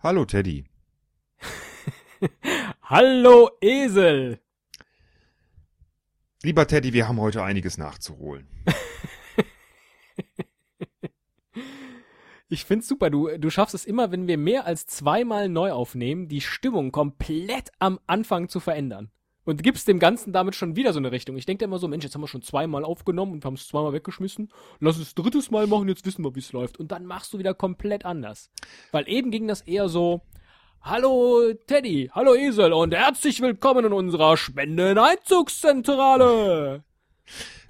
[0.00, 0.64] Hallo Teddy.
[2.82, 4.38] Hallo Esel.
[6.44, 8.46] Lieber Teddy, wir haben heute einiges nachzuholen.
[12.50, 13.10] Ich find's super.
[13.10, 17.70] Du, du schaffst es immer, wenn wir mehr als zweimal neu aufnehmen, die Stimmung komplett
[17.78, 19.10] am Anfang zu verändern.
[19.48, 21.38] Und gibst dem Ganzen damit schon wieder so eine Richtung.
[21.38, 23.94] Ich denke immer so, Mensch, jetzt haben wir schon zweimal aufgenommen und haben es zweimal
[23.94, 24.50] weggeschmissen.
[24.78, 26.78] Lass es drittes Mal machen, jetzt wissen wir, wie es läuft.
[26.78, 28.50] Und dann machst du wieder komplett anders.
[28.92, 30.20] Weil eben ging das eher so,
[30.82, 36.84] Hallo Teddy, hallo Esel und herzlich willkommen in unserer Spendeneinzugszentrale.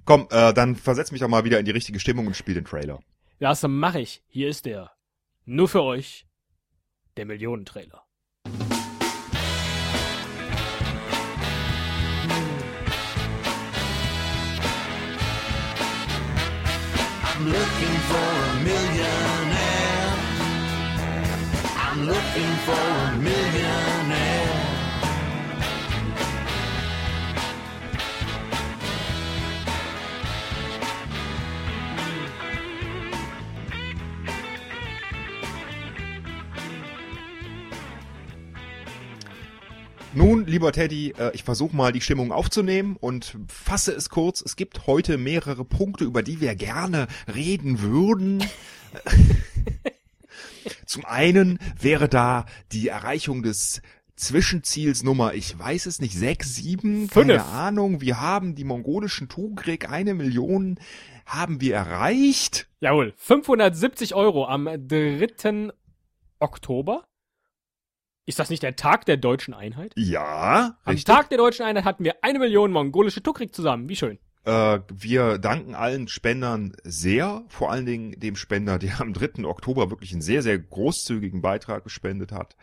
[0.04, 2.64] Komm, äh, dann versetz mich doch mal wieder in die richtige Stimmung und spiel den
[2.64, 2.98] Trailer.
[3.38, 4.24] Ja, das mach ich.
[4.26, 4.90] Hier ist der.
[5.44, 6.26] Nur für euch.
[7.16, 8.02] Der Millionentrailer.
[17.52, 20.12] Looking for a millionaire.
[21.76, 23.07] I'm looking for a
[40.18, 44.40] Nun, lieber Teddy, äh, ich versuche mal die Stimmung aufzunehmen und fasse es kurz.
[44.40, 48.42] Es gibt heute mehrere Punkte, über die wir gerne reden würden.
[50.86, 53.80] Zum einen wäre da die Erreichung des
[54.16, 57.52] Zwischenziels Nummer, ich weiß es nicht, sechs, sieben, keine Fünf.
[57.52, 58.00] Ahnung.
[58.00, 60.80] Wir haben die mongolischen Tugrek, eine Million
[61.26, 62.66] haben wir erreicht.
[62.80, 65.68] Jawohl, 570 Euro am 3.
[66.40, 67.06] Oktober.
[68.28, 69.94] Ist das nicht der Tag der deutschen Einheit?
[69.96, 71.04] Ja, Am richtig.
[71.04, 73.88] Tag der deutschen Einheit hatten wir eine Million mongolische Tukrik zusammen.
[73.88, 74.18] Wie schön.
[74.44, 79.46] Äh, wir danken allen Spendern sehr, vor allen Dingen dem Spender, der am 3.
[79.46, 82.54] Oktober wirklich einen sehr, sehr großzügigen Beitrag gespendet hat,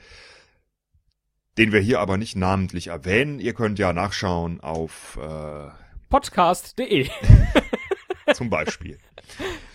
[1.57, 3.39] den wir hier aber nicht namentlich erwähnen.
[3.39, 5.69] Ihr könnt ja nachschauen auf äh,
[6.11, 7.09] Podcast.de.
[8.35, 8.99] zum Beispiel.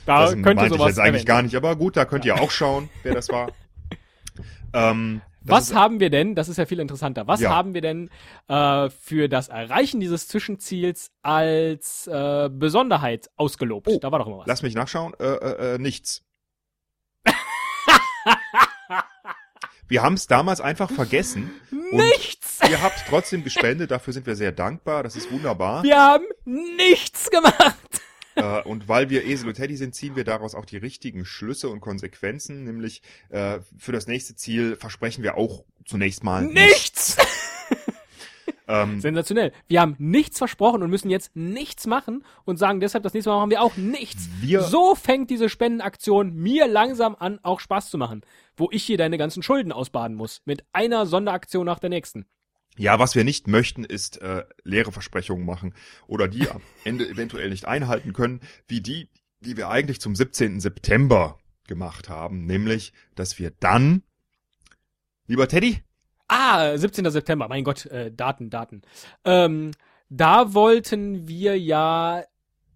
[0.07, 2.41] Da das meinte ich sowas jetzt eigentlich erwähnt gar nicht, aber gut, da könnt ihr
[2.41, 3.51] auch schauen, wer das war.
[4.73, 7.51] Ähm, Was ist- haben wir denn, das ist ja viel interessanter, was Ja.
[7.51, 8.11] haben wir denn
[8.49, 13.89] äh, für das Erreichen dieses Zwischenziels als äh, Besonderheit ausgelobt?
[13.89, 14.47] Oh, da war doch immer was.
[14.47, 15.15] Lass mich nachschauen.
[15.19, 16.23] Äh, äh, äh, nichts.
[19.89, 21.51] wir haben es damals einfach vergessen.
[21.93, 22.61] Nichts!
[22.69, 25.83] ihr habt trotzdem gespendet, dafür sind wir sehr dankbar, das ist wunderbar.
[25.83, 27.77] Wir haben nichts gemacht!
[28.41, 31.69] Äh, und weil wir Esel und Teddy sind, ziehen wir daraus auch die richtigen Schlüsse
[31.69, 37.17] und Konsequenzen, nämlich äh, für das nächste Ziel versprechen wir auch zunächst mal Nichts!
[38.71, 39.53] Ähm, Sensationell.
[39.67, 43.39] Wir haben nichts versprochen und müssen jetzt nichts machen und sagen deshalb, das nächste Mal
[43.39, 44.29] machen wir auch nichts.
[44.41, 48.21] Wir- so fängt diese Spendenaktion mir langsam an, auch Spaß zu machen.
[48.57, 50.41] Wo ich hier deine ganzen Schulden ausbaden muss.
[50.45, 52.27] Mit einer Sonderaktion nach der nächsten.
[52.77, 55.75] Ja, was wir nicht möchten, ist äh, leere Versprechungen machen
[56.07, 59.09] oder die am Ende eventuell nicht einhalten können, wie die,
[59.41, 60.61] die wir eigentlich zum 17.
[60.61, 64.03] September gemacht haben, nämlich, dass wir dann,
[65.27, 65.83] lieber Teddy,
[66.33, 67.11] Ah, 17.
[67.11, 68.83] September, mein Gott, äh, Daten, Daten.
[69.25, 69.73] Ähm,
[70.11, 72.23] da wollten wir ja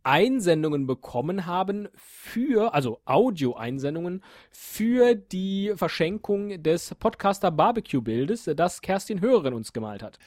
[0.04, 9.54] Einsendungen bekommen haben für, also Audio-Einsendungen für die Verschenkung des Podcaster Barbecue-Bildes, das Kerstin Hörerin
[9.54, 10.18] uns gemalt hat.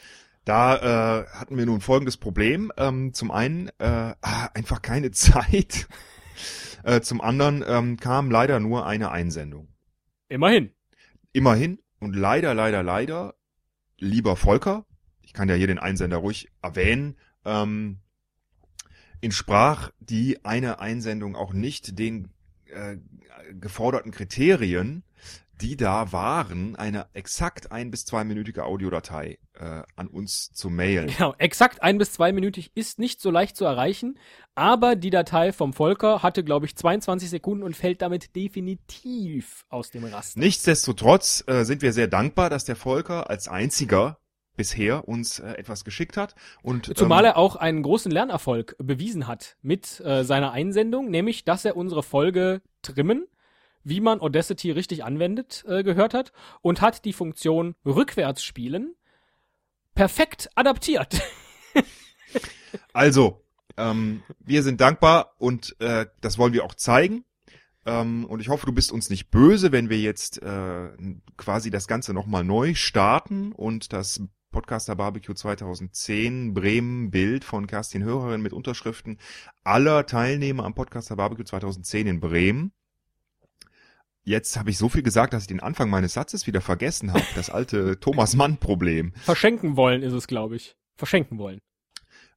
[0.46, 2.72] Da äh, hatten wir nun folgendes Problem.
[2.78, 5.88] Ähm, zum einen äh, ah, einfach keine Zeit.
[6.84, 9.68] äh, zum anderen ähm, kam leider nur eine Einsendung.
[10.30, 10.72] Immerhin.
[11.34, 13.36] Immerhin und leider, leider, leider,
[13.98, 14.86] lieber Volker,
[15.22, 18.00] ich kann ja hier den Einsender ruhig erwähnen, ähm,
[19.22, 22.30] entsprach die eine Einsendung auch nicht den
[22.68, 22.98] äh,
[23.60, 25.04] geforderten Kriterien,
[25.62, 31.08] die da waren, eine exakt ein- bis zweiminütige Audiodatei äh, an uns zu mailen.
[31.08, 34.20] Genau, exakt ein bis zweiminütig ist nicht so leicht zu erreichen,
[34.54, 39.90] aber die Datei vom Volker hatte, glaube ich, 22 Sekunden und fällt damit definitiv aus
[39.90, 40.40] dem Raster.
[40.40, 44.20] Nichtsdestotrotz äh, sind wir sehr dankbar, dass der Volker als einziger
[44.58, 46.36] bisher uns äh, etwas geschickt hat.
[46.62, 51.46] Und, Zumal ähm, er auch einen großen Lernerfolg bewiesen hat mit äh, seiner Einsendung, nämlich,
[51.46, 53.28] dass er unsere Folge Trimmen,
[53.84, 58.96] wie man Audacity richtig anwendet, äh, gehört hat und hat die Funktion rückwärts spielen
[59.98, 61.22] perfekt adaptiert.
[62.92, 63.44] Also,
[63.78, 67.24] ähm, wir sind dankbar und äh, das wollen wir auch zeigen.
[67.86, 70.90] Ähm, und ich hoffe, du bist uns nicht böse, wenn wir jetzt äh,
[71.38, 74.22] quasi das Ganze nochmal neu starten und das
[74.52, 79.18] Podcaster Barbecue 2010 Bremen Bild von Kerstin Hörerin mit Unterschriften
[79.64, 82.72] aller Teilnehmer am Podcaster Barbecue 2010 in Bremen
[84.28, 87.24] jetzt habe ich so viel gesagt, dass ich den Anfang meines Satzes wieder vergessen habe.
[87.36, 89.14] Das alte Thomas Mann-Problem.
[89.24, 90.76] Verschenken wollen ist es, glaube ich.
[90.96, 91.62] Verschenken wollen.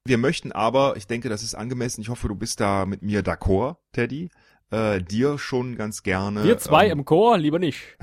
[0.05, 3.23] Wir möchten aber, ich denke, das ist angemessen, ich hoffe, du bist da mit mir
[3.23, 4.31] d'accord, Teddy,
[4.71, 6.45] äh, dir schon ganz gerne.
[6.45, 7.99] Wir zwei ähm, im Chor, lieber nicht.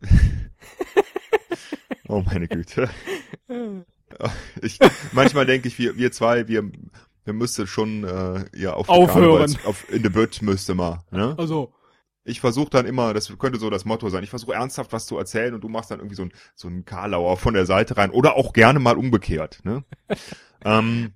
[2.08, 2.88] Oh meine Güte.
[4.60, 4.78] Ich,
[5.12, 6.70] manchmal denke ich, wir, wir zwei, wir,
[7.24, 9.56] wir müssten schon äh, ja auf Aufhören.
[9.64, 11.00] Auf in the Bett müsste mal.
[11.10, 11.34] Ne?
[11.38, 11.72] Also,
[12.24, 14.22] Ich versuche dann immer, das könnte so das Motto sein.
[14.22, 16.84] Ich versuche ernsthaft was zu erzählen und du machst dann irgendwie so ein so ein
[16.84, 19.60] Karlauer von der Seite rein oder auch gerne mal umgekehrt.
[19.64, 19.84] Ne?
[20.64, 21.14] ähm,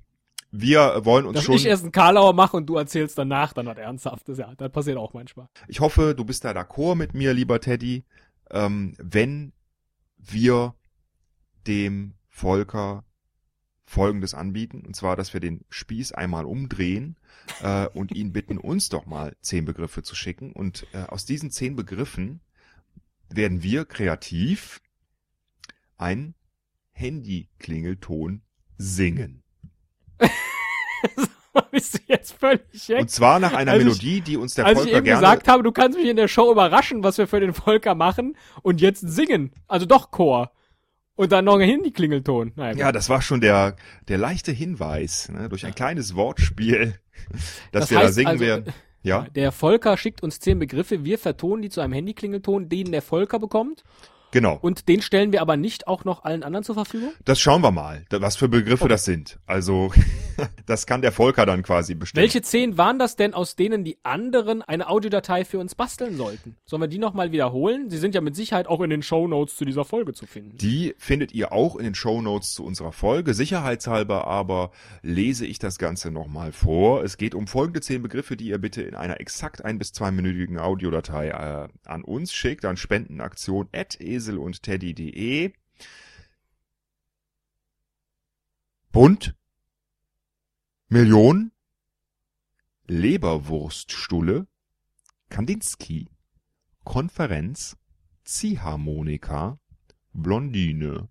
[0.50, 1.56] wir wollen uns dass schon.
[1.56, 4.38] ich erst einen Karlauer mache und du erzählst danach dann was Ernsthaftes.
[4.38, 5.48] Ja, das passiert auch manchmal.
[5.68, 8.04] Ich hoffe, du bist da d'accord mit mir, lieber Teddy,
[8.50, 9.52] ähm, wenn
[10.32, 10.74] wir
[11.66, 13.04] dem Volker
[13.88, 17.16] Folgendes anbieten, und zwar, dass wir den Spieß einmal umdrehen
[17.62, 20.52] äh, und ihn bitten, uns doch mal zehn Begriffe zu schicken.
[20.52, 22.40] Und äh, aus diesen zehn Begriffen
[23.28, 24.82] werden wir kreativ
[25.96, 26.34] ein
[26.90, 28.42] Handy-Klingelton
[28.76, 29.44] singen.
[31.70, 33.00] Bist du jetzt völlig weg?
[33.00, 35.20] Und zwar nach einer Als ich- Melodie, die uns der Als ich Volker eben gerne
[35.20, 38.36] gesagt habe, du kannst mich in der Show überraschen, was wir für den Volker machen
[38.62, 39.52] und jetzt singen.
[39.68, 40.50] Also doch Chor.
[41.14, 42.52] Und dann noch ein Handy-Klingelton.
[42.56, 42.80] Naja, gut.
[42.80, 43.76] Ja, das war schon der,
[44.08, 46.98] der leichte Hinweis, ne, durch ein kleines Wortspiel,
[47.72, 48.74] dass Das wir da heißt singen also, werden.
[49.02, 53.00] Ja, Der Volker schickt uns zehn Begriffe, wir vertonen die zu einem Handy-Klingelton, den der
[53.02, 53.82] Volker bekommt.
[54.36, 54.58] Genau.
[54.60, 57.10] Und den stellen wir aber nicht auch noch allen anderen zur Verfügung?
[57.24, 59.38] Das schauen wir mal, was für Begriffe das sind.
[59.46, 59.90] Also,
[60.66, 62.22] das kann der Volker dann quasi bestimmen.
[62.22, 66.54] Welche zehn waren das denn, aus denen die anderen eine Audiodatei für uns basteln sollten?
[66.66, 67.88] Sollen wir die nochmal wiederholen?
[67.88, 70.58] Sie sind ja mit Sicherheit auch in den Shownotes zu dieser Folge zu finden.
[70.58, 73.32] Die findet ihr auch in den Shownotes zu unserer Folge.
[73.32, 74.70] Sicherheitshalber aber
[75.02, 77.02] lese ich das Ganze nochmal vor.
[77.02, 80.58] Es geht um folgende zehn Begriffe, die ihr bitte in einer exakt ein- bis zweiminütigen
[80.58, 85.52] Audiodatei äh, an uns schickt, an Spendenaktion at esel und teddy.de.
[88.92, 89.34] Bund,
[90.88, 91.52] Million,
[92.86, 94.46] Leberwurststulle,
[95.28, 96.08] Kandinsky,
[96.84, 97.76] Konferenz,
[98.24, 99.58] Ziehharmonika,
[100.12, 101.08] Blondine,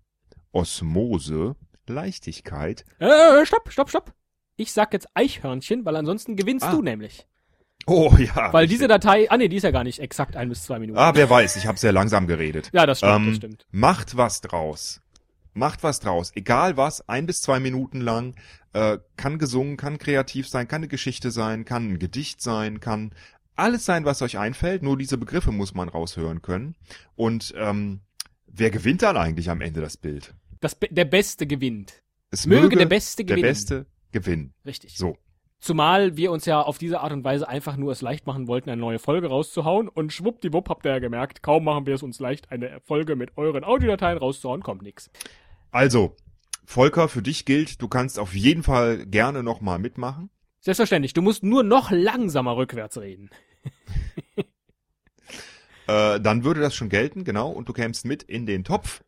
[0.52, 1.54] Osmose,
[1.86, 2.84] Leichtigkeit.
[2.98, 4.14] Äh, stopp, stopp, stopp.
[4.56, 6.72] Ich sag jetzt Eichhörnchen, weil ansonsten gewinnst Ah.
[6.72, 7.26] du nämlich.
[7.86, 8.52] Oh ja.
[8.52, 10.98] Weil diese Datei, ah nee, die ist ja gar nicht exakt ein bis zwei Minuten.
[10.98, 12.70] Ah, wer weiß, ich habe sehr langsam geredet.
[12.72, 13.66] ja, das stimmt, Ähm, das stimmt.
[13.70, 15.00] Macht was draus.
[15.54, 16.32] Macht was draus.
[16.34, 18.34] Egal was, ein bis zwei Minuten lang.
[18.72, 23.14] Äh, kann gesungen, kann kreativ sein, kann eine Geschichte sein, kann ein Gedicht sein, kann
[23.54, 24.82] alles sein, was euch einfällt.
[24.82, 26.74] Nur diese Begriffe muss man raushören können.
[27.14, 28.00] Und ähm,
[28.46, 30.34] wer gewinnt dann eigentlich am Ende das Bild?
[30.60, 32.02] Das, der Beste gewinnt.
[32.30, 33.48] Es Möge der Beste der gewinnen.
[33.50, 34.54] Beste gewinnen.
[34.66, 34.98] Richtig.
[34.98, 35.16] So.
[35.66, 38.70] Zumal wir uns ja auf diese Art und Weise einfach nur es leicht machen wollten,
[38.70, 39.88] eine neue Folge rauszuhauen.
[39.88, 43.36] Und schwuppdiwupp habt ihr ja gemerkt, kaum machen wir es uns leicht, eine Folge mit
[43.36, 45.10] euren Audiodateien rauszuhauen, kommt nix.
[45.72, 46.14] Also,
[46.64, 50.30] Volker, für dich gilt, du kannst auf jeden Fall gerne nochmal mitmachen.
[50.60, 53.30] Selbstverständlich, du musst nur noch langsamer rückwärts reden.
[55.88, 59.04] Äh, dann würde das schon gelten, genau, und du kämst mit in den Topf.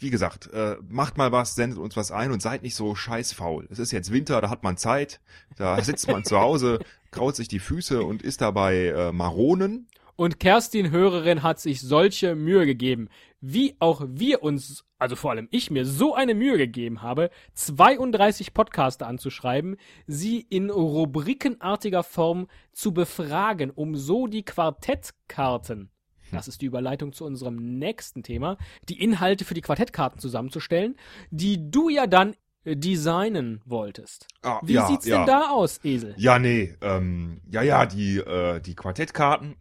[0.00, 3.68] Wie gesagt, äh, macht mal was, sendet uns was ein und seid nicht so scheißfaul.
[3.70, 5.20] Es ist jetzt Winter, da hat man Zeit,
[5.56, 6.78] da sitzt man zu Hause,
[7.10, 9.88] kraut sich die Füße und isst dabei äh, Maronen.
[10.16, 13.08] Und Kerstin Hörerin hat sich solche Mühe gegeben,
[13.40, 18.52] wie auch wir uns, also vor allem ich mir so eine Mühe gegeben habe, 32
[18.52, 19.76] Podcaster anzuschreiben,
[20.06, 25.90] sie in rubrikenartiger Form zu befragen, um so die Quartettkarten,
[26.32, 28.56] das ist die Überleitung zu unserem nächsten Thema,
[28.88, 30.96] die Inhalte für die Quartettkarten zusammenzustellen,
[31.30, 32.34] die du ja dann
[32.64, 34.26] designen wolltest.
[34.42, 35.18] Ah, Wie ja, sieht's ja.
[35.18, 36.14] denn da aus, Esel?
[36.16, 39.56] Ja, nee, ähm, ja, ja, die, äh, die Quartettkarten,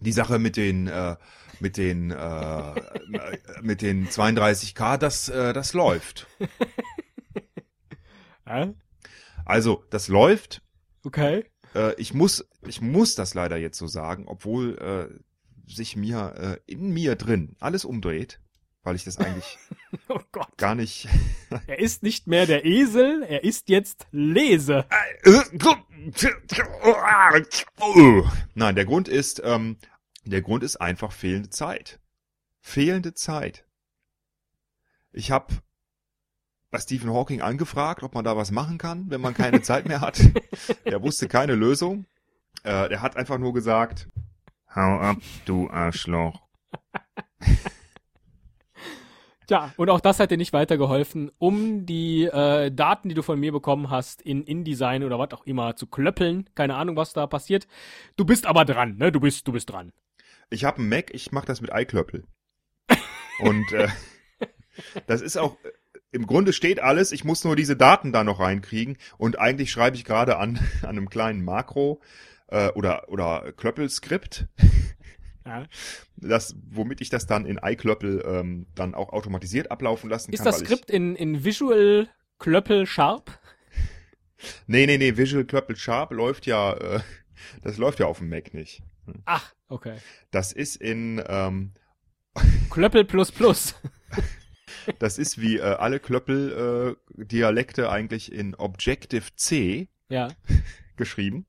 [0.00, 1.16] die Sache mit den, äh,
[1.58, 6.26] mit den, äh, äh, mit den 32k, das, äh, das läuft.
[9.44, 10.60] Also, das läuft.
[11.04, 11.44] Okay.
[11.74, 15.20] Äh, ich muss, ich muss das leider jetzt so sagen, obwohl äh,
[15.76, 18.40] sich mir äh, in mir drin alles umdreht,
[18.82, 19.58] weil ich das eigentlich
[20.08, 20.56] Oh Gott.
[20.56, 21.08] gar nicht.
[21.66, 24.84] Er ist nicht mehr der Esel, er ist jetzt Lese.
[28.54, 29.76] Nein, der Grund ist, ähm,
[30.24, 31.98] der Grund ist einfach fehlende Zeit.
[32.60, 33.64] Fehlende Zeit.
[35.12, 35.54] Ich habe
[36.70, 40.00] bei Stephen Hawking angefragt, ob man da was machen kann, wenn man keine Zeit mehr
[40.00, 40.20] hat.
[40.84, 42.04] Er wusste keine Lösung.
[42.62, 44.08] Äh, er hat einfach nur gesagt,
[44.74, 46.40] hau ab, du Arschloch.
[49.46, 53.40] Tja, und auch das hat dir nicht weitergeholfen, um die äh, Daten, die du von
[53.40, 56.48] mir bekommen hast, in InDesign oder was auch immer zu klöppeln.
[56.54, 57.66] Keine Ahnung, was da passiert.
[58.16, 59.10] Du bist aber dran, ne?
[59.10, 59.92] Du bist, du bist dran.
[60.50, 62.24] Ich habe einen Mac, ich mache das mit iClöppel.
[63.40, 63.88] Und äh,
[65.08, 65.56] das ist auch,
[66.12, 69.96] im Grunde steht alles, ich muss nur diese Daten da noch reinkriegen und eigentlich schreibe
[69.96, 72.00] ich gerade an, an einem kleinen Makro
[72.50, 74.46] äh, oder, oder Klöppel-Skript,
[75.46, 75.64] Ja.
[76.16, 80.46] das, womit ich das dann in iClöppel ähm, dann auch automatisiert ablaufen lassen Ist kann.
[80.46, 83.38] das weil Skript in, in Visual Klöppel Sharp?
[84.66, 87.00] Nee, nee, nee, Visual Klöppel Sharp läuft ja, äh,
[87.62, 88.82] das läuft ja auf dem Mac nicht.
[89.24, 89.96] Ach, okay.
[90.30, 91.72] Das ist in, ähm,
[92.70, 93.74] Klöppel plus plus.
[94.98, 100.28] das ist wie äh, alle Klöppel-Dialekte eigentlich in Objective-C Ja.
[100.96, 101.46] geschrieben.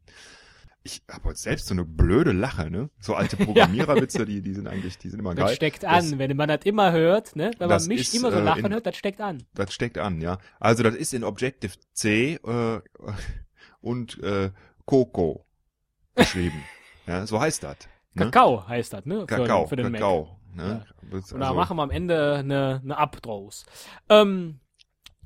[0.84, 2.90] Ich habe heute selbst so eine blöde Lache, ne?
[3.00, 5.56] So alte Programmiererwitze, die, die sind eigentlich, die sind immer Das geil.
[5.56, 6.18] steckt Das- an.
[6.20, 7.52] Wenn man das immer hört, ne?
[7.60, 9.44] Wenn man mich ist, immer so äh, lachen in- hört, das steckt an.
[9.54, 10.40] Das steckt an, ja.
[10.60, 12.82] Also das ist in Objective-C äh,
[13.82, 14.52] und äh,
[14.86, 15.46] Coco
[16.16, 16.64] geschrieben.
[17.08, 17.78] ja, so heißt das.
[18.14, 18.26] Ne?
[18.26, 19.20] Kakao heißt das, ne?
[19.22, 20.02] Für, Kakao, für den Mac.
[20.02, 20.40] Kakao.
[20.56, 20.84] Ne?
[21.12, 23.66] Das- Und da also- machen wir am Ende eine, eine Up draus.
[24.10, 24.60] Ähm,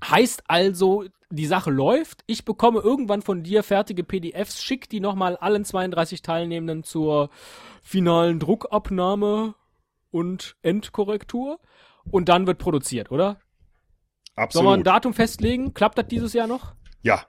[0.04, 2.24] heißt also, die Sache läuft.
[2.28, 7.30] Ich bekomme irgendwann von dir fertige PDFs, schick die nochmal allen 32 Teilnehmenden zur
[7.82, 9.56] finalen Druckabnahme
[10.12, 11.60] und Endkorrektur.
[12.12, 13.40] Und dann wird produziert, oder?
[14.36, 14.88] Sollen wir ein Absolut.
[14.88, 15.74] Datum festlegen?
[15.74, 16.76] Klappt das dieses Jahr noch?
[17.02, 17.26] Ja.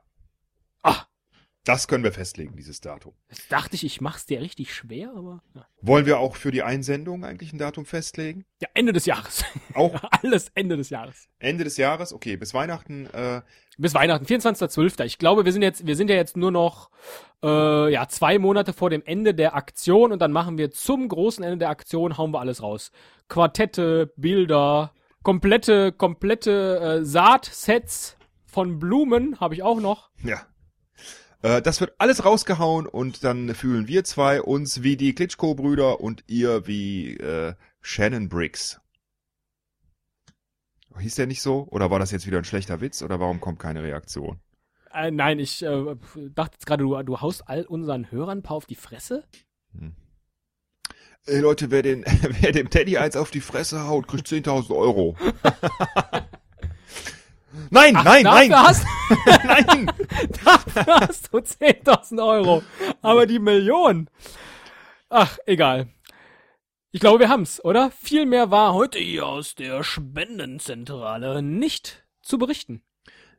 [1.67, 3.13] Das können wir festlegen, dieses Datum.
[3.29, 5.67] Jetzt dachte ich, ich mach's dir richtig schwer, aber ja.
[5.83, 8.45] Wollen wir auch für die Einsendung eigentlich ein Datum festlegen?
[8.63, 9.45] ja Ende des Jahres.
[9.75, 11.29] Auch Alles Ende des Jahres.
[11.41, 12.13] Ende des Jahres?
[12.13, 13.07] Okay, bis Weihnachten.
[13.07, 13.43] Äh,
[13.79, 15.05] Bis Weihnachten, 24.12.
[15.05, 16.89] Ich glaube, wir sind jetzt, wir sind ja jetzt nur noch
[17.43, 21.43] äh, ja zwei Monate vor dem Ende der Aktion und dann machen wir zum großen
[21.43, 22.93] Ende der Aktion hauen wir alles raus.
[23.29, 24.93] Quartette, Bilder,
[25.25, 30.11] komplette, komplette äh, Saatsets von Blumen habe ich auch noch.
[30.23, 30.47] ja.
[31.43, 36.25] Äh, das wird alles rausgehauen und dann fühlen wir zwei uns wie die Klitschko-Brüder und
[36.27, 38.81] ihr wie äh, Shannon Briggs.
[40.99, 41.67] Hieß der nicht so?
[41.71, 43.03] Oder war das jetzt wieder ein schlechter Witz?
[43.03, 44.41] Oder warum kommt keine Reaktion?
[44.93, 45.97] Äh, nein, ich äh,
[46.31, 49.25] dachte jetzt gerade, du, du haust all unseren Hörern ein paar auf die Fresse.
[51.27, 52.05] Ey Leute, wer, den,
[52.41, 55.17] wer dem Teddy eins auf die Fresse haut, kriegt 10.000 Euro.
[57.71, 58.87] nein, nein, nein, hast,
[59.45, 59.91] nein.
[60.45, 62.63] dafür hast du 10.000 Euro.
[63.03, 64.09] Aber die Million.
[65.09, 65.89] Ach, egal.
[66.93, 67.91] Ich glaube, wir haben's, oder?
[67.91, 72.83] Viel mehr war heute hier aus der Spendenzentrale nicht zu berichten.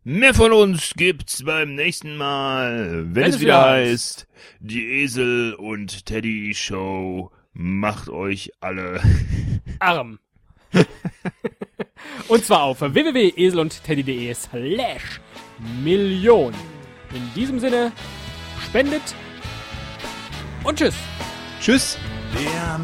[0.04, 4.28] Mehr von uns gibt's beim nächsten Mal, wenn, es wieder heißt,
[4.60, 9.02] die Esel und Teddy Show macht euch alle.
[9.80, 10.20] Arm.
[12.30, 15.20] und zwar auf www.eselundteddy.de slash
[15.84, 16.54] Million.
[17.14, 17.92] In diesem Sinne,
[18.66, 19.16] spendet
[20.64, 20.96] und tschüss.
[21.60, 21.98] Tschüss.
[22.36, 22.78] Yeah,